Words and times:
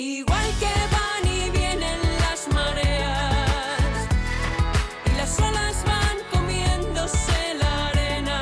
Igual 0.00 0.46
que 0.60 0.66
van 0.66 1.26
y 1.26 1.50
vienen 1.50 1.98
las 2.20 2.46
mareas 2.54 4.08
y 5.06 5.16
las 5.16 5.40
olas 5.40 5.84
van 5.84 6.18
comiéndose 6.30 7.54
la 7.58 7.88
arena. 7.88 8.40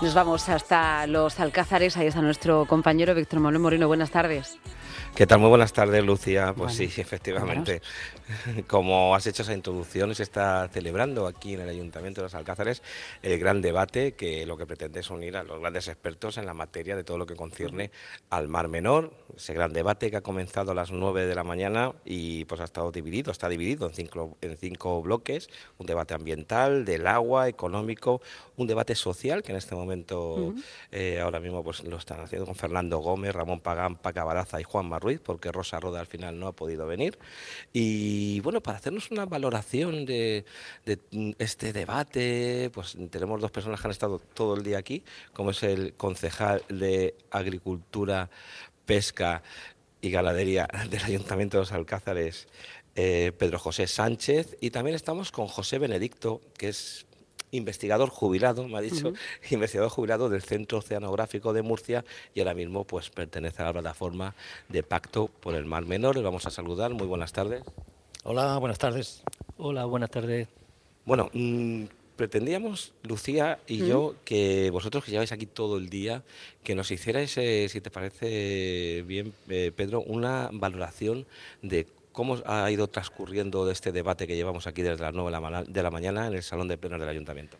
Nos 0.00 0.14
vamos 0.14 0.48
hasta 0.48 1.06
los 1.06 1.38
Alcázares, 1.38 1.98
ahí 1.98 2.06
está 2.06 2.22
nuestro 2.22 2.64
compañero 2.64 3.14
Víctor 3.14 3.40
Manuel 3.40 3.60
Moreno. 3.60 3.88
Buenas 3.88 4.10
tardes. 4.10 4.58
¿Qué 5.16 5.26
tal? 5.26 5.38
Muy 5.38 5.48
buenas 5.48 5.72
tardes, 5.72 6.04
Lucía. 6.04 6.52
Pues 6.54 6.74
sí, 6.74 6.84
efectivamente. 6.98 7.80
Como 8.66 9.14
has 9.14 9.26
hecho 9.26 9.44
esa 9.44 9.54
introducción, 9.54 10.14
se 10.14 10.22
está 10.22 10.68
celebrando 10.68 11.26
aquí 11.26 11.54
en 11.54 11.62
el 11.62 11.70
Ayuntamiento 11.70 12.20
de 12.20 12.26
los 12.26 12.34
Alcázares 12.34 12.82
el 13.22 13.38
gran 13.38 13.62
debate 13.62 14.12
que 14.12 14.44
lo 14.44 14.58
que 14.58 14.66
pretende 14.66 15.00
es 15.00 15.08
unir 15.08 15.38
a 15.38 15.42
los 15.42 15.58
grandes 15.58 15.88
expertos 15.88 16.36
en 16.36 16.44
la 16.44 16.52
materia 16.52 16.96
de 16.96 17.02
todo 17.02 17.16
lo 17.16 17.24
que 17.24 17.34
concierne 17.34 17.90
al 18.28 18.48
Mar 18.48 18.68
Menor. 18.68 19.10
Ese 19.34 19.54
gran 19.54 19.72
debate 19.72 20.10
que 20.10 20.18
ha 20.18 20.20
comenzado 20.20 20.72
a 20.72 20.74
las 20.74 20.90
9 20.90 21.24
de 21.24 21.34
la 21.34 21.44
mañana 21.44 21.94
y 22.04 22.44
pues 22.44 22.60
ha 22.60 22.64
estado 22.64 22.92
dividido, 22.92 23.32
está 23.32 23.48
dividido 23.48 23.86
en 23.88 23.94
cinco, 23.94 24.36
en 24.42 24.58
cinco 24.58 25.00
bloques. 25.00 25.48
Un 25.78 25.86
debate 25.86 26.12
ambiental, 26.12 26.84
del 26.84 27.06
agua, 27.06 27.48
económico, 27.48 28.20
un 28.58 28.66
debate 28.66 28.94
social 28.94 29.42
que 29.42 29.52
en 29.52 29.58
este 29.58 29.74
momento, 29.74 30.52
eh, 30.92 31.20
ahora 31.20 31.40
mismo 31.40 31.64
pues 31.64 31.84
lo 31.84 31.96
están 31.96 32.20
haciendo 32.20 32.44
con 32.44 32.54
Fernando 32.54 32.98
Gómez, 32.98 33.34
Ramón 33.34 33.60
Pagán, 33.60 33.96
Paca 33.96 34.22
Baraza 34.22 34.60
y 34.60 34.64
Juan 34.64 34.86
Mar 34.86 35.05
Porque 35.22 35.52
Rosa 35.52 35.80
Roda 35.80 36.00
al 36.00 36.06
final 36.06 36.38
no 36.38 36.48
ha 36.48 36.52
podido 36.52 36.86
venir. 36.86 37.18
Y 37.72 38.40
bueno, 38.40 38.60
para 38.60 38.78
hacernos 38.78 39.10
una 39.10 39.26
valoración 39.26 40.04
de, 40.04 40.44
de 40.84 40.98
este 41.38 41.72
debate, 41.72 42.70
pues 42.72 42.96
tenemos 43.10 43.40
dos 43.40 43.50
personas 43.50 43.80
que 43.80 43.86
han 43.86 43.92
estado 43.92 44.18
todo 44.18 44.56
el 44.56 44.62
día 44.62 44.78
aquí, 44.78 45.04
como 45.32 45.50
es 45.50 45.62
el 45.62 45.94
concejal 45.94 46.62
de 46.68 47.14
Agricultura, 47.30 48.30
Pesca 48.84 49.42
y 50.00 50.10
Ganadería 50.10 50.68
del 50.90 51.02
Ayuntamiento 51.02 51.56
de 51.56 51.62
los 51.62 51.72
Alcázares, 51.72 52.48
eh, 52.94 53.32
Pedro 53.38 53.58
José 53.58 53.86
Sánchez, 53.86 54.56
y 54.60 54.70
también 54.70 54.96
estamos 54.96 55.30
con 55.32 55.48
José 55.48 55.78
Benedicto, 55.78 56.40
que 56.56 56.68
es 56.68 57.05
investigador 57.50 58.10
jubilado, 58.10 58.66
me 58.68 58.78
ha 58.78 58.80
dicho, 58.80 59.12
investigador 59.50 59.90
jubilado 59.90 60.28
del 60.28 60.42
Centro 60.42 60.78
Oceanográfico 60.78 61.52
de 61.52 61.62
Murcia 61.62 62.04
y 62.34 62.40
ahora 62.40 62.54
mismo 62.54 62.84
pues 62.84 63.10
pertenece 63.10 63.62
a 63.62 63.66
la 63.66 63.72
plataforma 63.72 64.34
de 64.68 64.82
Pacto 64.82 65.28
por 65.28 65.54
el 65.54 65.64
Mar 65.64 65.84
Menor. 65.84 66.16
Le 66.16 66.22
vamos 66.22 66.46
a 66.46 66.50
saludar. 66.50 66.92
Muy 66.92 67.06
buenas 67.06 67.32
tardes. 67.32 67.62
Hola, 68.24 68.58
buenas 68.58 68.78
tardes. 68.78 69.22
Hola, 69.56 69.84
buenas 69.84 70.10
tardes. 70.10 70.48
Bueno, 71.04 71.30
mm, 71.32 71.84
pretendíamos, 72.16 72.92
Lucía 73.02 73.60
y 73.66 73.86
yo, 73.86 74.16
que 74.24 74.70
vosotros 74.70 75.04
que 75.04 75.12
lleváis 75.12 75.30
aquí 75.32 75.46
todo 75.46 75.76
el 75.76 75.88
día, 75.88 76.22
que 76.64 76.74
nos 76.74 76.90
hicierais, 76.90 77.36
eh, 77.38 77.68
si 77.68 77.80
te 77.80 77.90
parece 77.90 79.04
bien, 79.06 79.32
eh, 79.48 79.70
Pedro, 79.76 80.00
una 80.00 80.50
valoración 80.52 81.26
de 81.62 81.86
cómo 82.16 82.38
ha 82.46 82.70
ido 82.70 82.88
transcurriendo 82.88 83.70
este 83.70 83.92
debate 83.92 84.26
que 84.26 84.36
llevamos 84.36 84.66
aquí 84.66 84.80
desde 84.80 85.02
las 85.02 85.12
9 85.12 85.30
de 85.68 85.82
la, 85.82 85.90
mañana 85.90 86.26
en 86.26 86.32
el 86.32 86.42
Salón 86.42 86.66
de 86.66 86.78
Plenos 86.78 86.98
del 86.98 87.10
Ayuntamiento. 87.10 87.58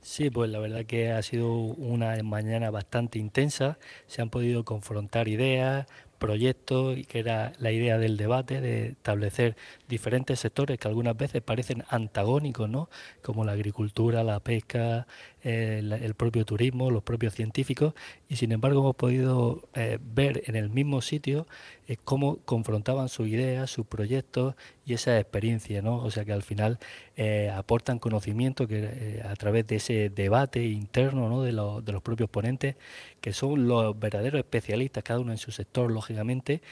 Sí, 0.00 0.28
pues 0.28 0.50
la 0.50 0.58
verdad 0.58 0.84
que 0.84 1.12
ha 1.12 1.22
sido 1.22 1.52
una 1.52 2.20
mañana 2.24 2.72
bastante 2.72 3.20
intensa. 3.20 3.78
Se 4.08 4.20
han 4.20 4.28
podido 4.28 4.64
confrontar 4.64 5.28
ideas, 5.28 5.86
proyectos, 6.18 6.98
y 6.98 7.04
que 7.04 7.20
era 7.20 7.52
la 7.60 7.70
idea 7.70 7.96
del 7.96 8.16
debate, 8.16 8.60
de 8.60 8.88
establecer 8.88 9.54
diferentes 9.92 10.40
sectores 10.40 10.78
que 10.78 10.88
algunas 10.88 11.16
veces 11.16 11.42
parecen 11.42 11.84
antagónicos, 11.88 12.68
¿no? 12.68 12.88
Como 13.22 13.44
la 13.44 13.52
agricultura, 13.52 14.24
la 14.24 14.40
pesca, 14.40 15.06
eh, 15.44 15.80
la- 15.84 15.96
el 15.96 16.14
propio 16.14 16.44
turismo, 16.44 16.90
los 16.90 17.02
propios 17.02 17.34
científicos, 17.34 17.92
y 18.28 18.36
sin 18.36 18.52
embargo 18.52 18.80
hemos 18.80 18.96
podido 18.96 19.62
eh, 19.74 19.98
ver 20.02 20.42
en 20.46 20.56
el 20.56 20.70
mismo 20.70 21.02
sitio 21.02 21.46
eh, 21.88 21.96
cómo 22.04 22.38
confrontaban 22.44 23.08
sus 23.08 23.28
ideas, 23.28 23.70
sus 23.70 23.86
proyectos 23.86 24.54
y 24.86 24.94
esa 24.94 25.18
experiencia, 25.20 25.82
¿no? 25.82 25.96
O 25.98 26.10
sea 26.10 26.24
que 26.24 26.32
al 26.32 26.42
final 26.42 26.78
eh, 27.16 27.50
aportan 27.54 27.98
conocimiento 27.98 28.66
que 28.66 28.78
eh, 28.82 29.22
a 29.28 29.34
través 29.36 29.66
de 29.66 29.76
ese 29.76 30.08
debate 30.10 30.64
interno, 30.64 31.28
¿no? 31.28 31.42
De, 31.42 31.52
los- 31.52 31.84
de 31.84 31.92
los 31.92 32.02
propios 32.02 32.30
ponentes, 32.30 32.76
que 33.20 33.32
son 33.32 33.68
los 33.68 33.98
verdaderos 33.98 34.38
especialistas, 34.38 35.04
cada 35.04 35.20
uno 35.20 35.32
en 35.32 35.38
su 35.38 35.52
sector, 35.52 35.90
lógicamente, 35.92 36.62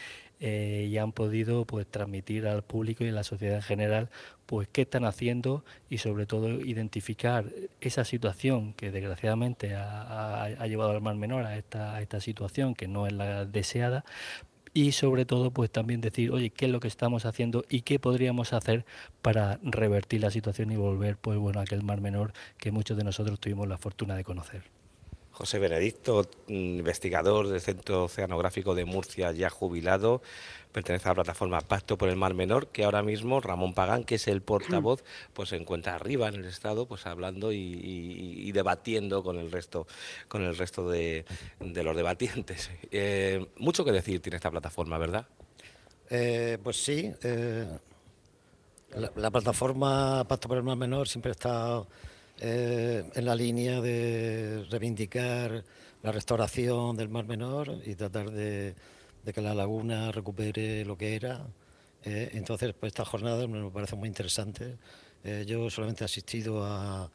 eh, 0.40 0.88
y 0.90 0.96
han 0.98 1.12
podido 1.12 1.64
pues 1.66 1.86
transmitir 1.86 2.46
al 2.46 2.62
público 2.62 3.04
y 3.04 3.08
a 3.08 3.12
la 3.12 3.24
sociedad 3.24 3.56
en 3.56 3.62
general 3.62 4.08
pues 4.46 4.68
qué 4.72 4.82
están 4.82 5.04
haciendo 5.04 5.64
y 5.88 5.98
sobre 5.98 6.26
todo 6.26 6.48
identificar 6.60 7.44
esa 7.80 8.04
situación 8.04 8.72
que 8.72 8.90
desgraciadamente 8.90 9.74
ha, 9.76 10.44
ha- 10.44 10.66
llevado 10.66 10.90
al 10.90 11.00
mar 11.02 11.14
menor 11.16 11.44
a 11.46 11.56
esta, 11.56 11.94
a 11.94 12.02
esta 12.02 12.20
situación 12.20 12.74
que 12.74 12.88
no 12.88 13.06
es 13.06 13.12
la 13.12 13.44
deseada. 13.44 14.04
Y 14.72 14.92
sobre 14.92 15.24
todo 15.24 15.50
pues 15.50 15.70
también 15.70 16.00
decir 16.00 16.30
oye 16.30 16.50
qué 16.50 16.66
es 16.66 16.70
lo 16.72 16.78
que 16.80 16.88
estamos 16.88 17.26
haciendo 17.26 17.64
y 17.68 17.82
qué 17.82 17.98
podríamos 17.98 18.52
hacer 18.52 18.84
para 19.20 19.58
revertir 19.62 20.20
la 20.20 20.30
situación 20.30 20.70
y 20.72 20.76
volver 20.76 21.16
pues 21.16 21.38
bueno 21.38 21.60
a 21.60 21.64
aquel 21.64 21.82
mar 21.82 22.00
menor 22.00 22.32
que 22.56 22.70
muchos 22.70 22.96
de 22.96 23.04
nosotros 23.04 23.40
tuvimos 23.40 23.66
la 23.68 23.78
fortuna 23.78 24.14
de 24.16 24.22
conocer 24.24 24.62
José 25.40 25.58
Benedicto, 25.58 26.28
mm, 26.48 26.52
investigador 26.80 27.48
del 27.48 27.62
Centro 27.62 28.04
Oceanográfico 28.04 28.74
de 28.74 28.84
Murcia, 28.84 29.32
ya 29.32 29.48
jubilado, 29.48 30.20
pertenece 30.70 31.08
a 31.08 31.12
la 31.12 31.14
plataforma 31.14 31.62
Pacto 31.62 31.96
por 31.96 32.10
el 32.10 32.16
Mar 32.16 32.34
Menor, 32.34 32.66
que 32.68 32.84
ahora 32.84 33.02
mismo 33.02 33.40
Ramón 33.40 33.72
Pagán, 33.72 34.04
que 34.04 34.16
es 34.16 34.28
el 34.28 34.42
portavoz, 34.42 35.02
pues 35.32 35.48
se 35.48 35.56
encuentra 35.56 35.94
arriba 35.94 36.28
en 36.28 36.34
el 36.34 36.44
Estado, 36.44 36.84
pues 36.84 37.06
hablando 37.06 37.52
y, 37.52 37.56
y- 37.56 38.48
y 38.48 38.52
debatiendo 38.52 39.22
con 39.24 39.38
el 39.38 39.50
resto, 39.50 39.86
con 40.28 40.42
el 40.42 40.58
resto 40.58 40.90
de, 40.90 41.24
de 41.58 41.82
los 41.82 41.96
debatientes. 41.96 42.70
Eh, 42.92 43.46
mucho 43.56 43.82
que 43.84 43.92
decir 43.92 44.20
tiene 44.20 44.36
esta 44.36 44.50
plataforma, 44.50 44.98
¿verdad? 44.98 45.26
Eh, 46.10 46.58
pues 46.62 46.76
sí, 46.84 47.10
eh, 47.22 47.66
la, 48.94 49.10
la 49.16 49.30
plataforma 49.30 50.22
Pacto 50.28 50.48
por 50.48 50.58
el 50.58 50.64
Mar 50.64 50.76
Menor 50.76 51.08
siempre 51.08 51.30
ha 51.30 51.32
estado 51.32 51.86
eh, 52.40 53.04
en 53.14 53.24
la 53.24 53.34
línea 53.34 53.80
de 53.80 54.64
reivindicar 54.70 55.62
la 56.02 56.12
restauración 56.12 56.96
del 56.96 57.08
Mar 57.08 57.26
Menor 57.26 57.82
y 57.84 57.94
tratar 57.94 58.30
de, 58.30 58.74
de 59.24 59.32
que 59.32 59.40
la 59.40 59.54
laguna 59.54 60.10
recupere 60.12 60.84
lo 60.84 60.96
que 60.96 61.14
era. 61.14 61.46
Eh, 62.04 62.30
entonces, 62.32 62.74
pues 62.78 62.90
esta 62.90 63.04
jornada 63.04 63.46
me 63.46 63.70
parece 63.70 63.96
muy 63.96 64.08
interesante. 64.08 64.76
Eh, 65.22 65.44
yo 65.46 65.68
solamente 65.68 66.04
he 66.04 66.06
asistido 66.06 66.64
a, 66.64 67.10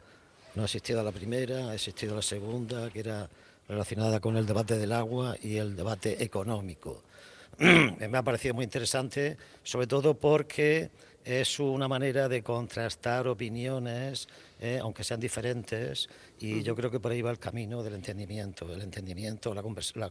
no 0.53 0.61
he 0.61 0.65
asistido 0.65 0.99
a 0.99 1.03
la 1.03 1.11
primera, 1.11 1.71
he 1.73 1.75
asistido 1.75 2.13
a 2.13 2.17
la 2.17 2.21
segunda, 2.21 2.89
que 2.91 2.99
era 2.99 3.27
relacionada 3.67 4.19
con 4.19 4.37
el 4.37 4.45
debate 4.45 4.77
del 4.77 4.91
agua 4.91 5.35
y 5.41 5.57
el 5.57 5.75
debate 5.75 6.23
económico. 6.23 7.03
me 7.57 8.17
ha 8.17 8.23
parecido 8.23 8.53
muy 8.53 8.63
interesante, 8.63 9.37
sobre 9.63 9.87
todo 9.87 10.13
porque 10.13 10.91
es 11.23 11.59
una 11.59 11.87
manera 11.87 12.29
de 12.29 12.43
contrastar 12.43 13.27
opiniones, 13.27 14.27
eh, 14.59 14.79
aunque 14.81 15.03
sean 15.03 15.19
diferentes, 15.19 16.09
y 16.39 16.63
yo 16.63 16.75
creo 16.75 16.89
que 16.89 16.99
por 16.99 17.11
ahí 17.11 17.21
va 17.21 17.31
el 17.31 17.39
camino 17.39 17.83
del 17.83 17.95
entendimiento, 17.95 18.71
el 18.73 18.81
entendimiento, 18.81 19.53
la, 19.53 19.61
convers- 19.61 19.95
la 19.95 20.09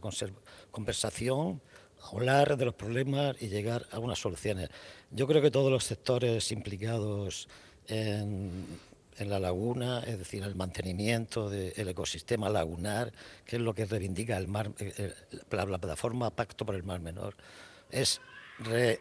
conversación, 0.71 1.61
hablar 2.13 2.55
de 2.57 2.65
los 2.65 2.75
problemas 2.75 3.35
y 3.41 3.47
llegar 3.47 3.87
a 3.91 3.99
unas 3.99 4.19
soluciones. 4.19 4.69
Yo 5.11 5.25
creo 5.27 5.41
que 5.41 5.49
todos 5.49 5.71
los 5.71 5.83
sectores 5.83 6.51
implicados 6.51 7.47
en, 7.87 8.65
en 9.17 9.29
la 9.29 9.39
laguna, 9.39 10.03
es 10.05 10.19
decir, 10.19 10.43
el 10.43 10.55
mantenimiento 10.55 11.49
del 11.49 11.87
ecosistema 11.87 12.49
lagunar, 12.49 13.11
que 13.45 13.55
es 13.55 13.61
lo 13.61 13.73
que 13.73 13.85
reivindica 13.85 14.37
el 14.37 14.47
mar, 14.47 14.71
eh, 14.79 14.93
eh, 14.97 15.13
la, 15.49 15.65
la 15.65 15.77
plataforma 15.79 16.29
Pacto 16.29 16.65
por 16.65 16.75
el 16.75 16.83
Mar 16.83 16.99
Menor, 16.99 17.35
es 17.89 18.21
re- 18.59 18.99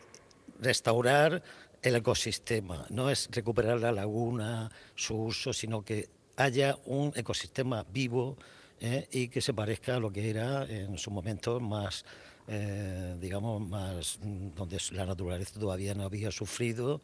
restaurar 0.60 1.42
el 1.84 1.96
ecosistema, 1.96 2.86
no 2.88 3.10
es 3.10 3.28
recuperar 3.30 3.78
la 3.78 3.92
laguna, 3.92 4.70
su 4.94 5.16
uso, 5.16 5.52
sino 5.52 5.84
que 5.84 6.08
haya 6.34 6.78
un 6.86 7.12
ecosistema 7.14 7.84
vivo 7.92 8.38
eh, 8.80 9.06
y 9.12 9.28
que 9.28 9.42
se 9.42 9.52
parezca 9.52 9.96
a 9.96 10.00
lo 10.00 10.10
que 10.10 10.30
era 10.30 10.64
en 10.64 10.96
su 10.96 11.10
momento 11.10 11.60
más, 11.60 12.06
eh, 12.48 13.14
digamos, 13.20 13.60
más 13.68 14.18
mm, 14.22 14.54
donde 14.54 14.78
la 14.92 15.04
naturaleza 15.04 15.60
todavía 15.60 15.94
no 15.94 16.04
había 16.04 16.30
sufrido 16.30 17.02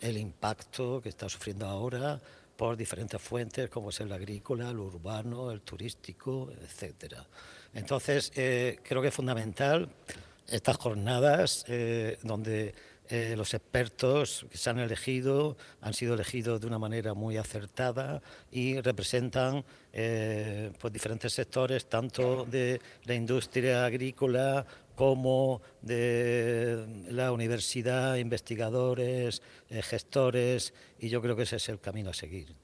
el 0.00 0.16
impacto 0.16 1.00
que 1.02 1.08
está 1.08 1.28
sufriendo 1.28 1.66
ahora 1.66 2.20
por 2.56 2.76
diferentes 2.76 3.20
fuentes, 3.20 3.68
como 3.68 3.90
es 3.90 3.98
el 3.98 4.12
agrícola, 4.12 4.70
el 4.70 4.78
urbano, 4.78 5.50
el 5.50 5.62
turístico, 5.62 6.52
etcétera. 6.62 7.26
Entonces, 7.74 8.30
eh, 8.36 8.78
creo 8.84 9.02
que 9.02 9.08
es 9.08 9.14
fundamental 9.14 9.88
estas 10.46 10.76
jornadas 10.76 11.64
donde 12.22 12.74
eh, 13.10 13.34
los 13.36 13.54
expertos 13.54 14.46
que 14.50 14.56
se 14.56 14.70
han 14.70 14.78
elegido 14.78 15.56
han 15.80 15.94
sido 15.94 16.14
elegidos 16.14 16.60
de 16.60 16.68
una 16.68 16.78
manera 16.78 17.12
muy 17.12 17.36
acertada 17.36 18.22
y 18.52 18.80
representan 18.80 19.64
eh, 19.92 20.70
pues 20.78 20.92
diferentes 20.92 21.32
sectores, 21.32 21.88
tanto 21.88 22.44
de 22.44 22.80
la 23.04 23.14
industria 23.14 23.84
agrícola 23.84 24.64
como 24.94 25.60
de 25.82 26.86
la 27.08 27.32
universidad, 27.32 28.14
investigadores, 28.14 29.42
eh, 29.70 29.82
gestores, 29.82 30.72
y 31.00 31.08
yo 31.08 31.20
creo 31.20 31.34
que 31.34 31.42
ese 31.42 31.56
es 31.56 31.68
el 31.68 31.80
camino 31.80 32.10
a 32.10 32.14
seguir. 32.14 32.54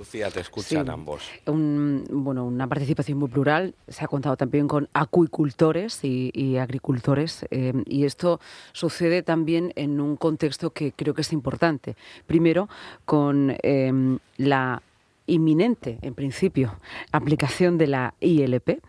Lucía, 0.00 0.30
te 0.30 0.40
escuchan 0.40 0.86
Sí. 0.86 0.90
ambos. 0.92 1.28
Un- 1.44 2.04
bueno, 2.10 2.46
una 2.46 2.66
participación 2.66 3.18
muy 3.18 3.28
plural. 3.28 3.74
Se 3.86 4.02
ha 4.02 4.08
contado 4.08 4.34
también 4.34 4.66
con 4.66 4.88
acuicultores 4.94 6.02
y, 6.04 6.30
y 6.32 6.56
agricultores. 6.56 7.44
eh, 7.50 7.74
y 7.84 8.04
esto 8.04 8.40
sucede 8.72 9.22
también 9.22 9.74
en 9.76 10.00
un 10.00 10.16
contexto 10.16 10.70
que 10.70 10.92
creo 10.92 11.12
que 11.12 11.20
es 11.20 11.34
importante. 11.34 11.96
Primero, 12.26 12.68
con 13.04 13.54
em, 13.62 14.18
la 14.38 14.82
inminente, 15.26 15.98
en 16.02 16.14
principio, 16.14 16.78
aplicación 17.12 17.78
de 17.78 17.86
la 17.86 18.14
ILP, 18.20 18.80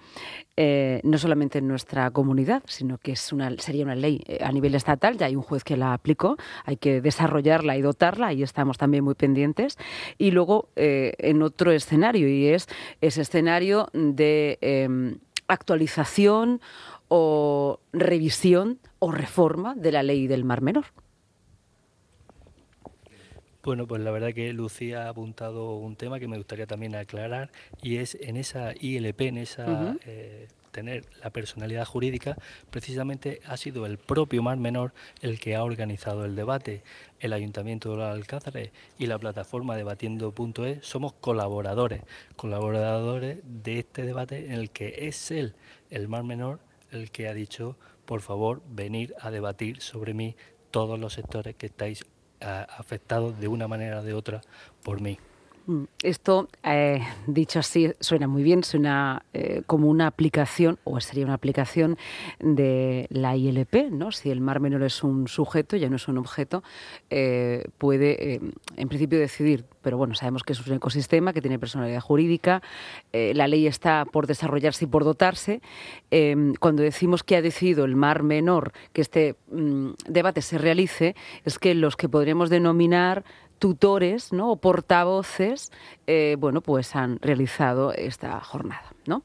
eh, 0.58 1.00
no 1.04 1.18
solamente 1.18 1.60
en 1.60 1.68
nuestra 1.68 2.12
comunidad, 2.12 2.64
sino 2.68 2.98
que 2.98 3.14
es 3.14 3.32
una, 3.32 3.56
sería 3.58 3.86
una 3.86 3.96
ley 3.96 4.22
eh, 4.28 4.40
a 4.42 4.52
nivel 4.52 4.76
estatal, 4.76 5.18
ya 5.18 5.28
hay 5.28 5.36
un 5.36 5.42
juez 5.42 5.64
que 5.64 5.78
la 5.78 5.94
aplicó, 5.94 6.38
hay 6.66 6.78
que 6.78 7.02
desarrollarla 7.02 7.78
y 7.78 7.82
dotarla, 7.82 8.34
y 8.34 8.44
estamos 8.44 8.78
también 8.78 9.04
muy 9.04 9.16
pendientes. 9.16 9.78
Y 10.18 10.32
luego, 10.32 10.70
eh, 10.76 11.14
en 11.20 11.42
otro 11.42 11.72
escenario, 11.72 12.28
y 12.28 12.48
es 12.48 12.68
ese 13.02 13.22
escenario 13.22 13.90
de 13.94 14.58
em, 14.62 15.20
actualización 15.48 16.62
o 17.08 17.80
revisión 17.92 18.80
o 19.00 19.12
reforma 19.12 19.76
de 19.76 19.92
la 19.92 20.04
ley 20.04 20.28
del 20.28 20.44
Mar 20.46 20.62
Menor. 20.62 20.86
Bueno, 23.64 23.86
pues 23.86 24.02
la 24.02 24.10
verdad 24.10 24.34
que 24.34 24.54
Lucía 24.54 25.06
ha 25.06 25.10
apuntado 25.10 25.76
un 25.76 25.96
tema 25.96 26.20
que 26.20 26.28
me 26.28 26.38
gustaría 26.38 26.66
también 26.66 26.96
aclarar 26.96 27.52
y 27.84 27.98
es 27.98 28.16
en 28.16 28.38
esa 28.38 28.74
ILP, 28.74 29.22
en 29.22 29.38
esa 29.38 29.98
eh, 30.06 30.48
tener 30.72 31.06
la 31.22 31.30
personalidad 31.30 31.86
jurídica, 31.86 32.38
precisamente 32.72 33.40
ha 33.46 33.58
sido 33.58 33.86
el 33.86 33.98
propio 34.00 34.42
Mar 34.42 34.58
Menor 34.58 34.94
el 35.22 35.40
que 35.40 35.56
ha 35.56 35.64
organizado 35.64 36.26
el 36.26 36.36
debate. 36.36 36.82
El 37.20 37.34
Ayuntamiento 37.34 37.92
de 37.92 37.98
los 37.98 38.12
Alcázares 38.12 38.72
y 38.98 39.06
la 39.06 39.20
plataforma 39.20 39.76
debatiendo.es 39.76 40.84
somos 40.84 41.14
colaboradores, 41.14 42.02
colaboradores 42.36 43.40
de 43.44 43.80
este 43.80 44.04
debate 44.04 44.46
en 44.48 44.54
el 44.54 44.72
que 44.72 45.08
es 45.08 45.30
él, 45.30 45.54
el 45.92 46.08
Mar 46.08 46.24
Menor, 46.24 46.60
el 46.92 47.12
que 47.12 47.28
ha 47.28 47.34
dicho, 47.36 47.78
por 48.06 48.22
favor, 48.22 48.64
venir 48.68 49.14
a 49.20 49.30
debatir 49.30 49.82
sobre 49.82 50.16
mí 50.16 50.36
todos 50.72 51.00
los 51.00 51.14
sectores 51.14 51.56
que 51.56 51.68
estáis 51.68 52.06
afectados 52.42 53.40
de 53.40 53.48
una 53.48 53.68
manera 53.68 54.00
o 54.00 54.04
de 54.04 54.14
otra 54.14 54.42
por 54.84 55.02
mí. 55.02 55.18
Mm, 55.68 55.84
Esto, 56.02 56.48
eh, 56.64 57.02
dicho 57.28 57.60
así, 57.60 57.94
suena 58.00 58.28
muy 58.28 58.42
bien, 58.42 58.64
suena 58.64 59.24
eh, 59.34 59.62
como 59.68 59.90
una 59.90 60.08
aplicación, 60.08 60.80
o 60.84 61.00
sería 61.00 61.24
una 61.26 61.36
aplicación 61.36 61.98
de 62.40 63.06
la 63.10 63.36
ILP, 63.36 63.92
¿no? 63.92 64.12
Si 64.12 64.32
el 64.32 64.42
mar 64.42 64.60
menor 64.60 64.82
es 64.84 65.04
un 65.04 65.28
sujeto, 65.28 65.78
ya 65.78 65.90
no 65.90 65.98
es 65.98 66.08
un 66.08 66.18
objeto, 66.18 66.64
eh, 67.12 67.66
puede, 67.78 68.42
en 68.76 68.90
principio, 68.90 69.20
decidir. 69.20 69.66
Pero 69.82 69.98
bueno, 69.98 70.16
sabemos 70.16 70.44
que 70.44 70.54
es 70.54 70.66
un 70.66 70.74
ecosistema 70.74 71.34
que 71.34 71.42
tiene 71.42 71.60
personalidad 71.60 72.02
jurídica, 72.02 72.62
eh, 73.14 73.34
la 73.36 73.48
ley 73.48 73.68
está 73.68 74.06
por 74.06 74.28
desarrollarse 74.28 74.86
y 74.86 74.88
por 74.88 75.04
dotarse. 75.04 75.62
Eh, 76.12 76.54
cuando 76.60 76.84
decimos 76.84 77.24
que 77.24 77.36
ha 77.36 77.42
decidido 77.42 77.86
el 77.86 77.96
mar 77.96 78.24
menor 78.24 78.74
que 78.94 79.02
este 79.02 79.36
mm, 79.52 79.92
debate 80.08 80.42
se 80.42 80.58
realice, 80.58 81.16
es 81.46 81.60
que 81.60 81.74
los 81.76 81.96
que 81.96 82.10
podríamos 82.10 82.50
denominar 82.50 83.24
tutores 83.60 84.34
¿no? 84.34 84.52
o 84.52 84.56
portavoces, 84.56 85.72
eh, 86.08 86.36
bueno, 86.40 86.62
pues 86.62 86.96
han 86.96 87.20
realizado 87.22 87.94
esta 87.94 88.40
jornada, 88.42 88.92
¿no? 89.06 89.24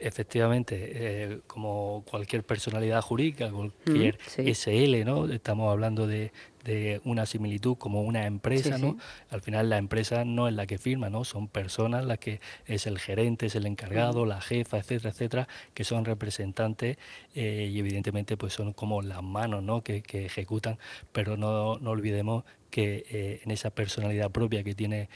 Efectivamente, 0.00 0.76
eh, 0.94 1.40
como 1.46 2.04
cualquier 2.10 2.42
personalidad 2.44 3.02
jurídica, 3.02 3.50
cualquier 3.50 4.14
Mm, 4.16 4.18
sí. 4.26 4.50
SL, 4.54 5.04
¿no? 5.04 5.26
Estamos 5.30 5.70
hablando 5.70 6.06
de, 6.06 6.32
de 6.64 7.00
una 7.04 7.26
similitud 7.26 7.76
como 7.76 8.02
una 8.02 8.26
empresa, 8.26 8.76
Sí, 8.76 8.82
¿no? 8.82 8.92
sí. 8.92 8.96
Al 9.30 9.42
final 9.42 9.68
la 9.70 9.78
empresa 9.78 10.24
no 10.24 10.48
es 10.48 10.54
la 10.54 10.66
que 10.66 10.78
firma, 10.78 11.10
¿no? 11.10 11.24
Son 11.24 11.48
personas 11.48 12.04
las 12.04 12.18
que 12.18 12.40
es 12.66 12.86
el 12.86 12.98
gerente, 12.98 13.46
es 13.46 13.54
el 13.54 13.66
encargado, 13.66 14.24
la 14.26 14.40
jefa, 14.40 14.78
etcétera, 14.78 15.10
etcétera, 15.10 15.48
que 15.74 15.84
son 15.84 16.04
representantes 16.04 16.96
eh, 17.34 17.68
y 17.72 17.78
evidentemente 17.78 18.36
pues 18.36 18.52
son 18.54 18.72
como 18.72 19.02
las 19.02 19.22
manos, 19.22 19.62
¿no? 19.62 19.82
Que, 19.82 20.02
que 20.02 20.26
ejecutan, 20.26 20.78
pero 21.12 21.36
no, 21.36 21.78
no 21.78 21.90
olvidemos 21.90 22.44
que 22.70 23.04
eh, 23.10 23.40
en 23.44 23.50
esa 23.50 23.70
personalidad 23.70 24.30
propia 24.30 24.62
que 24.62 24.74
tiene 24.74 25.08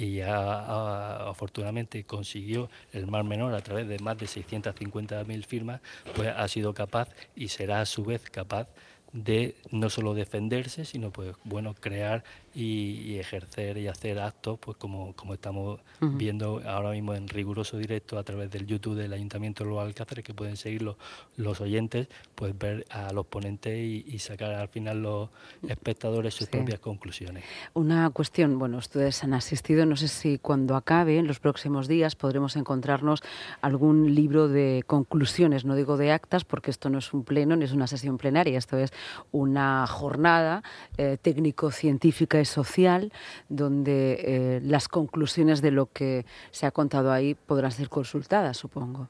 y 0.00 0.22
ah, 0.22 1.28
afortunadamente 1.28 2.04
consiguió 2.04 2.70
el 2.92 3.06
Mar 3.06 3.22
Menor 3.24 3.54
a 3.54 3.60
través 3.60 3.86
de 3.86 3.98
más 3.98 4.16
de 4.16 4.26
650.000 4.26 5.44
firmas, 5.44 5.82
pues 6.16 6.28
ha 6.34 6.48
sido 6.48 6.72
capaz 6.72 7.08
y 7.36 7.48
será 7.48 7.82
a 7.82 7.86
su 7.86 8.02
vez 8.02 8.22
capaz 8.30 8.68
de 9.12 9.56
no 9.70 9.90
solo 9.90 10.14
defenderse, 10.14 10.84
sino 10.84 11.10
pues 11.10 11.34
bueno, 11.44 11.74
crear 11.74 12.22
y, 12.54 13.00
y 13.02 13.18
ejercer 13.18 13.76
y 13.78 13.86
hacer 13.88 14.18
actos, 14.20 14.58
pues 14.60 14.76
como, 14.76 15.14
como 15.14 15.34
estamos 15.34 15.80
viendo 16.00 16.62
ahora 16.66 16.90
mismo 16.92 17.14
en 17.14 17.28
riguroso 17.28 17.76
directo 17.78 18.18
a 18.18 18.22
través 18.24 18.50
del 18.50 18.66
YouTube 18.66 18.96
del 18.96 19.12
Ayuntamiento 19.12 19.64
de 19.64 19.70
los 19.70 19.78
Alcázares, 19.80 20.24
que 20.24 20.32
pueden 20.34 20.56
seguirlo 20.56 20.96
los 21.36 21.60
oyentes, 21.60 22.08
pues 22.34 22.56
ver 22.58 22.86
a 22.90 23.12
los 23.12 23.26
ponentes 23.26 23.76
y, 23.78 24.04
y 24.08 24.18
sacar 24.20 24.54
al 24.54 24.68
final 24.68 25.02
los 25.02 25.28
espectadores 25.68 26.34
sus 26.34 26.46
Sí. 26.46 26.52
propias 26.56 26.80
conclusiones. 26.80 27.44
Una 27.74 28.10
cuestión, 28.10 28.58
bueno, 28.58 28.78
ustedes 28.78 29.22
han 29.22 29.34
asistido, 29.34 29.86
no 29.86 29.96
sé 29.96 30.08
si 30.08 30.38
cuando 30.38 30.74
acabe, 30.74 31.18
en 31.18 31.26
los 31.26 31.38
próximos 31.38 31.86
días, 31.86 32.16
podremos 32.16 32.56
encontrarnos 32.56 33.22
algún 33.60 34.14
libro 34.14 34.48
de 34.48 34.82
conclusiones, 34.86 35.64
no 35.64 35.74
digo 35.76 35.96
de 35.96 36.10
actas, 36.12 36.44
porque 36.44 36.70
esto 36.70 36.88
no 36.90 36.98
es 36.98 37.12
un 37.12 37.24
pleno 37.24 37.54
ni 37.56 37.64
es 37.64 37.72
una 37.72 37.86
sesión 37.86 38.18
plenaria, 38.18 38.58
esto 38.58 38.76
es 38.78 38.92
una 39.32 39.86
jornada 39.86 40.62
eh, 40.96 41.18
técnico-científica 41.20 42.40
y 42.40 42.44
social, 42.44 43.12
donde 43.48 44.20
eh, 44.20 44.60
las 44.62 44.88
conclusiones 44.88 45.62
de 45.62 45.70
lo 45.70 45.86
que 45.86 46.26
se 46.50 46.66
ha 46.66 46.70
contado 46.70 47.12
ahí 47.12 47.34
podrán 47.34 47.72
ser 47.72 47.88
consultadas, 47.88 48.56
supongo. 48.56 49.08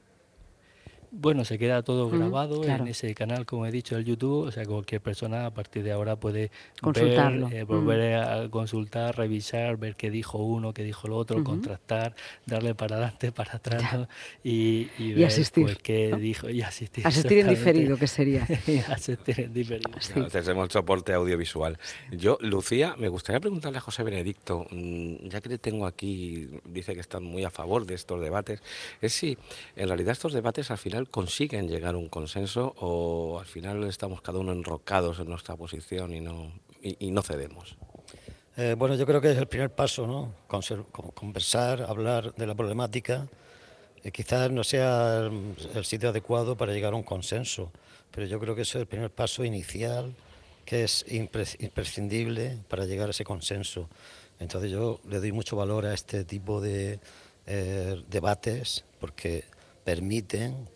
Bueno, 1.13 1.43
se 1.43 1.59
queda 1.59 1.83
todo 1.83 2.09
grabado 2.09 2.61
claro. 2.61 2.83
en 2.83 2.89
ese 2.89 3.13
canal, 3.13 3.45
como 3.45 3.65
he 3.65 3.71
dicho, 3.71 3.97
el 3.97 4.05
YouTube. 4.05 4.47
O 4.47 4.51
sea, 4.51 4.65
cualquier 4.65 5.01
persona 5.01 5.45
a 5.45 5.53
partir 5.53 5.83
de 5.83 5.91
ahora 5.91 6.15
puede 6.15 6.51
Consultarlo, 6.79 7.49
ver, 7.49 7.57
eh, 7.57 7.63
mm. 7.65 7.67
volver 7.67 8.15
a 8.15 8.49
consultar, 8.49 9.17
revisar, 9.17 9.75
ver 9.75 9.97
qué 9.97 10.09
dijo 10.09 10.37
uno, 10.37 10.73
qué 10.73 10.83
dijo 10.83 11.07
el 11.07 11.13
otro, 11.13 11.37
Ujú. 11.37 11.45
contrastar, 11.45 12.15
darle 12.45 12.75
para 12.75 12.95
adelante, 12.95 13.31
para 13.33 13.55
atrás 13.55 13.93
¿no? 13.93 14.07
y, 14.41 14.87
y 14.97 15.09
Y 15.09 15.13
ver 15.13 15.25
asistir, 15.25 15.65
pues, 15.65 15.77
qué 15.79 16.11
¿no? 16.11 16.17
dijo 16.17 16.49
y 16.49 16.61
asistir. 16.61 17.05
Asistir 17.05 17.39
en 17.39 17.49
diferido, 17.49 17.97
que 17.97 18.07
sería. 18.07 18.47
Asistir 18.87 19.41
en 19.41 19.53
diferido. 19.53 19.91
Sí. 19.99 20.13
Claro, 20.13 20.29
tenemos 20.29 20.71
soporte 20.71 21.11
audiovisual. 21.11 21.77
Yo, 22.11 22.37
Lucía, 22.39 22.95
me 22.97 23.09
gustaría 23.09 23.41
preguntarle 23.41 23.79
a 23.79 23.81
José 23.81 24.03
Benedicto, 24.03 24.65
mm, 24.71 25.27
ya 25.27 25.41
que 25.41 25.49
le 25.49 25.57
tengo 25.57 25.85
aquí, 25.85 26.47
dice 26.63 26.93
que 26.93 27.01
están 27.01 27.23
muy 27.25 27.43
a 27.43 27.49
favor 27.49 27.85
de 27.85 27.95
estos 27.95 28.21
debates, 28.21 28.61
es 29.01 29.11
si 29.11 29.37
en 29.75 29.89
realidad 29.89 30.13
estos 30.13 30.31
debates 30.31 30.71
al 30.71 30.77
final 30.77 31.00
consiguen 31.09 31.67
llegar 31.67 31.95
a 31.95 31.97
un 31.97 32.09
consenso 32.09 32.73
o 32.79 33.39
al 33.39 33.45
final 33.45 33.83
estamos 33.85 34.21
cada 34.21 34.39
uno 34.39 34.51
enrocados 34.51 35.19
en 35.19 35.29
nuestra 35.29 35.55
posición 35.55 36.13
y 36.13 36.21
no, 36.21 36.51
y, 36.81 37.07
y 37.07 37.11
no 37.11 37.21
cedemos. 37.21 37.75
Eh, 38.57 38.75
bueno, 38.77 38.95
yo 38.95 39.05
creo 39.05 39.21
que 39.21 39.31
es 39.31 39.37
el 39.37 39.47
primer 39.47 39.71
paso, 39.71 40.05
¿no? 40.05 40.33
Conversar, 41.13 41.83
hablar 41.83 42.35
de 42.35 42.45
la 42.45 42.53
problemática. 42.53 43.27
Eh, 44.03 44.11
quizás 44.11 44.51
no 44.51 44.63
sea 44.63 45.29
el, 45.73 45.85
sitio 45.85 46.09
adecuado 46.09 46.57
para 46.57 46.73
llegar 46.73 46.93
a 46.93 46.95
un 46.97 47.03
consenso, 47.03 47.71
pero 48.11 48.27
yo 48.27 48.39
creo 48.39 48.55
que 48.55 48.63
ese 48.63 48.77
es 48.77 48.81
el 48.81 48.87
primer 48.87 49.11
paso 49.11 49.45
inicial 49.45 50.13
que 50.65 50.83
es 50.83 51.05
impres- 51.07 51.55
imprescindible 51.59 52.57
para 52.67 52.85
llegar 52.85 53.07
a 53.07 53.11
ese 53.11 53.23
consenso. 53.23 53.89
Entonces 54.39 54.71
yo 54.71 54.99
le 55.07 55.19
doy 55.19 55.31
mucho 55.31 55.55
valor 55.55 55.85
a 55.85 55.93
este 55.93 56.23
tipo 56.25 56.61
de 56.61 56.99
eh, 57.45 58.03
debates 58.09 58.83
porque 58.99 59.45
permiten 59.83 60.67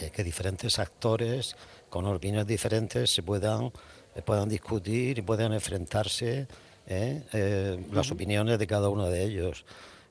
eh, 0.00 0.10
que 0.10 0.22
diferentes 0.24 0.78
actores 0.78 1.56
con 1.88 2.06
opiniones 2.06 2.46
diferentes 2.46 3.10
se 3.10 3.22
puedan, 3.22 3.72
eh, 4.14 4.22
puedan 4.22 4.48
discutir 4.48 5.18
y 5.18 5.22
puedan 5.22 5.52
enfrentarse 5.52 6.46
eh, 6.86 7.22
eh, 7.32 7.84
las 7.92 8.10
opiniones 8.10 8.58
de 8.58 8.66
cada 8.66 8.88
uno 8.88 9.08
de 9.08 9.22
ellos. 9.22 9.64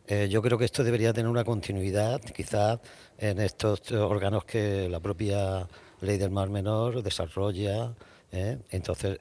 Eh, 0.07 0.27
yo 0.29 0.41
creo 0.41 0.57
que 0.57 0.65
esto 0.65 0.83
debería 0.83 1.13
tener 1.13 1.29
una 1.29 1.43
continuidad, 1.43 2.21
quizás 2.21 2.79
en 3.17 3.39
estos 3.39 3.91
órganos 3.91 4.45
que 4.45 4.87
la 4.89 4.99
propia 4.99 5.67
ley 6.01 6.17
del 6.17 6.31
mar 6.31 6.49
menor 6.49 7.03
desarrolla. 7.03 7.93
¿eh? 8.31 8.57
Entonces 8.71 9.19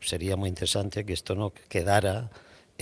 sería 0.00 0.36
muy 0.36 0.48
interesante 0.48 1.04
que 1.04 1.12
esto 1.12 1.34
no 1.34 1.52
quedara 1.68 2.30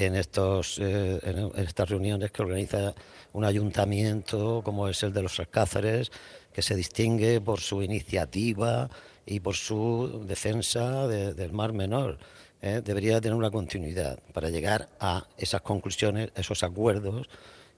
en, 0.07 0.17
estos, 0.17 0.79
eh, 0.79 1.19
en, 1.23 1.51
estas 1.57 1.89
reuniones 1.89 2.31
que 2.33 2.43
organiza 2.43 2.95
un 3.33 3.45
ayuntamiento 3.45 4.63
como 4.65 4.89
es 4.89 5.03
el 5.03 5.13
de 5.13 5.23
los 5.23 5.39
Alcázares, 5.39 6.11
que 6.53 6.63
se 6.63 6.75
distingue 6.75 7.41
por 7.41 7.61
su 7.61 7.83
iniciativa 7.83 8.91
y 9.27 9.41
por 9.41 9.55
su 9.55 10.25
defensa 10.27 11.07
de- 11.07 11.35
del 11.35 11.53
mar 11.53 11.73
menor. 11.73 12.19
¿eh? 12.63 12.83
Debería 12.85 13.21
tener 13.21 13.37
una 13.37 13.51
continuidad 13.51 14.19
para 14.33 14.51
llegar 14.51 14.89
a 14.99 15.27
esas 15.39 15.61
conclusiones, 15.63 16.31
esos 16.35 16.63
acuerdos 16.63 17.29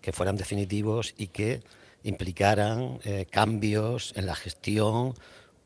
que 0.01 0.13
fueran 0.13 0.37
definitivos 0.37 1.15
y 1.19 1.29
que 1.29 1.61
implicaran 2.05 2.99
eh, 3.05 3.27
cambios 3.31 4.13
en 4.17 4.27
la 4.27 4.35
gestión 4.35 5.15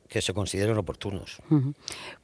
que 0.08 0.22
se 0.22 0.32
consideren 0.32 0.76
oportunos. 0.76 1.40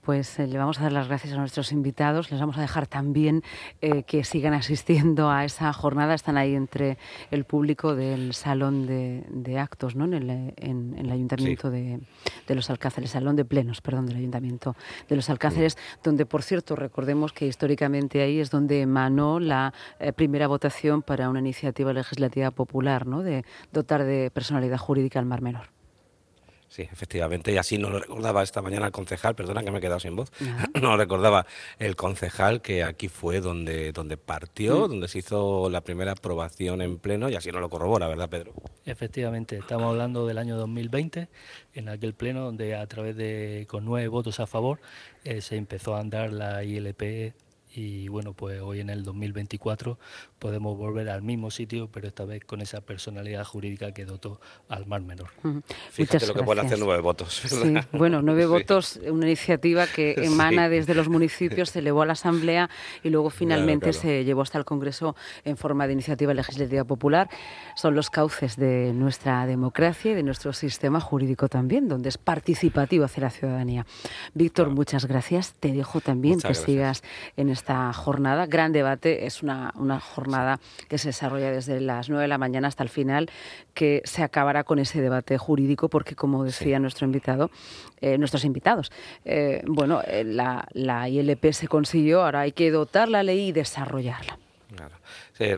Pues 0.02 0.38
eh, 0.38 0.46
le 0.46 0.58
vamos 0.58 0.78
a 0.80 0.84
dar 0.84 0.92
las 0.92 1.08
gracias 1.08 1.32
a 1.34 1.36
nuestros 1.36 1.72
invitados, 1.72 2.30
les 2.30 2.40
vamos 2.40 2.58
a 2.58 2.60
dejar 2.60 2.86
también 2.86 3.42
eh, 3.80 4.02
que 4.04 4.24
sigan 4.24 4.54
asistiendo 4.54 5.30
a 5.30 5.44
esa 5.44 5.72
jornada, 5.72 6.14
están 6.14 6.36
ahí 6.36 6.54
entre 6.54 6.98
el 7.30 7.44
público 7.44 7.94
del 7.94 8.34
salón 8.34 8.86
de, 8.86 9.58
actos, 9.58 9.94
¿no? 9.94 10.04
en, 10.04 10.14
el, 10.14 10.54
en, 10.56 10.96
el 10.98 11.10
ayuntamiento 11.10 11.70
de, 11.70 12.00
de, 12.46 12.54
los 12.54 12.70
Alcáceres, 12.70 13.10
salón 13.10 13.36
de 13.36 13.44
plenos, 13.44 13.80
perdón, 13.80 14.06
del 14.06 14.16
ayuntamiento 14.16 14.74
de 15.08 15.16
los 15.16 15.28
Alcáceres, 15.30 15.76
donde 16.02 16.26
por 16.26 16.42
cierto 16.42 16.76
recordemos 16.76 17.32
que 17.32 17.46
históricamente 17.46 18.22
ahí 18.22 18.40
es 18.40 18.50
donde 18.50 18.82
emanó 18.82 19.40
la 19.40 19.72
eh, 20.00 20.12
primera 20.12 20.46
votación 20.46 21.02
para 21.02 21.28
una 21.28 21.40
iniciativa 21.40 21.92
legislativa 21.92 22.50
popular, 22.50 23.06
¿no? 23.06 23.22
de 23.22 23.44
dotar 23.72 24.04
de 24.04 24.30
personalidad 24.30 24.78
jurídica 24.78 25.18
al 25.18 25.26
Mar 25.26 25.42
Menor. 25.42 25.81
Sí, 26.72 26.88
efectivamente, 26.90 27.52
y 27.52 27.58
así 27.58 27.76
no 27.76 27.90
lo 27.90 27.98
recordaba 27.98 28.42
esta 28.42 28.62
mañana 28.62 28.86
el 28.86 28.92
concejal, 28.92 29.34
perdona 29.34 29.62
que 29.62 29.70
me 29.70 29.76
he 29.76 29.80
quedado 29.82 30.00
sin 30.00 30.16
voz, 30.16 30.32
no 30.74 30.92
lo 30.92 30.96
recordaba 30.96 31.44
el 31.78 31.96
concejal 31.96 32.62
que 32.62 32.82
aquí 32.82 33.08
fue 33.08 33.42
donde, 33.42 33.92
donde 33.92 34.16
partió, 34.16 34.86
mm. 34.86 34.88
donde 34.88 35.08
se 35.08 35.18
hizo 35.18 35.68
la 35.68 35.82
primera 35.82 36.12
aprobación 36.12 36.80
en 36.80 36.96
pleno 36.96 37.28
y 37.28 37.34
así 37.34 37.52
no 37.52 37.60
lo 37.60 37.68
corrobora, 37.68 38.08
¿verdad, 38.08 38.30
Pedro? 38.30 38.54
Efectivamente, 38.86 39.58
estamos 39.58 39.90
hablando 39.90 40.26
del 40.26 40.38
año 40.38 40.56
2020, 40.56 41.28
en 41.74 41.88
aquel 41.90 42.14
pleno 42.14 42.42
donde 42.46 42.74
a 42.74 42.86
través 42.86 43.16
de, 43.16 43.66
con 43.68 43.84
nueve 43.84 44.08
votos 44.08 44.40
a 44.40 44.46
favor, 44.46 44.80
eh, 45.24 45.42
se 45.42 45.56
empezó 45.56 45.94
a 45.94 46.00
andar 46.00 46.32
la 46.32 46.64
ILP 46.64 47.34
y 47.74 48.08
bueno, 48.08 48.34
pues 48.34 48.60
hoy 48.60 48.80
en 48.80 48.90
el 48.90 49.02
2024 49.02 49.98
podemos 50.38 50.76
volver 50.76 51.08
al 51.08 51.22
mismo 51.22 51.50
sitio, 51.50 51.88
pero 51.90 52.06
esta 52.06 52.24
vez 52.24 52.44
con 52.44 52.60
esa 52.60 52.82
personalidad 52.82 53.44
jurídica 53.44 53.92
que 53.92 54.04
dotó 54.04 54.40
al 54.68 54.86
Mar 54.86 55.02
Menor. 55.02 55.28
Fíjate 55.90 56.26
lo 56.26 56.34
que 56.34 56.42
pueden 56.42 56.66
hacer 56.66 56.78
nueve 56.78 57.00
votos. 57.00 57.42
Sí, 57.46 57.74
bueno, 57.92 58.20
nueve 58.20 58.46
votos, 58.46 59.00
una 59.08 59.26
iniciativa 59.26 59.86
que 59.86 60.14
emana 60.18 60.68
desde 60.68 60.94
los 60.94 61.08
municipios, 61.08 61.70
se 61.70 61.78
elevó 61.78 62.02
a 62.02 62.06
la 62.06 62.12
Asamblea 62.12 62.68
y 63.02 63.08
luego 63.08 63.30
finalmente 63.30 63.92
se 63.92 64.24
llevó 64.24 64.42
hasta 64.42 64.58
el 64.58 64.64
Congreso 64.64 65.16
en 65.44 65.56
forma 65.56 65.86
de 65.86 65.94
iniciativa 65.94 66.34
legislativa 66.34 66.84
popular. 66.84 67.30
Son 67.74 67.94
los 67.94 68.10
cauces 68.10 68.56
de 68.56 68.92
nuestra 68.92 69.46
democracia 69.46 70.12
y 70.12 70.14
de 70.14 70.22
nuestro 70.22 70.52
sistema 70.52 71.00
jurídico 71.00 71.48
también, 71.48 71.88
donde 71.88 72.10
es 72.10 72.18
participativo 72.18 73.06
hacia 73.06 73.22
la 73.22 73.30
ciudadanía. 73.30 73.86
Víctor, 74.34 74.68
muchas 74.70 75.06
gracias. 75.06 75.54
Te 75.54 75.72
dejo 75.72 76.00
también 76.00 76.40
que 76.40 76.54
sigas 76.54 77.02
en 77.36 77.48
este 77.48 77.61
esta 77.62 77.92
jornada. 77.92 78.46
Gran 78.46 78.72
debate, 78.72 79.24
es 79.24 79.42
una, 79.42 79.72
una 79.76 80.00
jornada 80.00 80.58
que 80.88 80.98
se 80.98 81.10
desarrolla 81.10 81.52
desde 81.52 81.80
las 81.80 82.08
9 82.08 82.22
de 82.22 82.28
la 82.28 82.38
mañana 82.38 82.66
hasta 82.66 82.82
el 82.82 82.88
final, 82.88 83.30
que 83.72 84.02
se 84.04 84.24
acabará 84.24 84.64
con 84.64 84.80
ese 84.80 85.00
debate 85.00 85.38
jurídico, 85.38 85.88
porque 85.88 86.16
como 86.16 86.42
decía 86.42 86.80
nuestro 86.80 87.06
invitado, 87.06 87.50
eh, 88.00 88.18
nuestros 88.18 88.44
invitados, 88.44 88.90
eh, 89.24 89.62
bueno, 89.64 90.02
eh, 90.04 90.24
la, 90.24 90.66
la 90.72 91.08
ILP 91.08 91.52
se 91.52 91.68
consiguió, 91.68 92.24
ahora 92.24 92.40
hay 92.40 92.52
que 92.52 92.72
dotar 92.72 93.08
la 93.08 93.22
ley 93.22 93.48
y 93.48 93.52
desarrollarla. 93.52 94.38
Claro. 94.74 94.96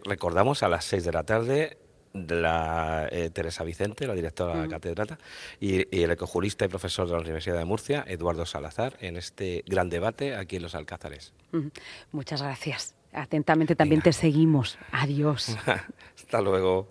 recordamos 0.04 0.62
a 0.62 0.68
las 0.68 0.84
6 0.84 1.04
de 1.04 1.12
la 1.12 1.22
tarde 1.22 1.78
de 2.14 2.36
la 2.36 3.08
eh, 3.10 3.28
Teresa 3.30 3.64
Vicente, 3.64 4.06
la 4.06 4.14
directora 4.14 4.54
de 4.54 4.62
la 4.62 4.68
catedral, 4.68 5.18
y, 5.60 6.02
el 6.02 6.10
ecojurista 6.10 6.64
y 6.64 6.68
profesor 6.68 7.06
de 7.06 7.12
la 7.12 7.20
Universidad 7.20 7.58
de 7.58 7.64
Murcia, 7.64 8.04
Eduardo 8.06 8.46
Salazar, 8.46 8.96
en 9.00 9.16
este 9.16 9.64
gran 9.66 9.90
debate 9.90 10.36
aquí 10.36 10.56
en 10.56 10.62
Los 10.62 10.74
Alcázares. 10.74 11.32
Muchas 12.12 12.40
gracias. 12.40 12.94
Atentamente 13.12 13.76
también 13.76 14.00
te 14.00 14.12
seguimos. 14.12 14.78
Adiós. 14.90 15.56
Hasta 16.16 16.40
luego. 16.40 16.82